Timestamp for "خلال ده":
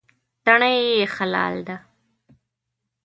1.15-1.75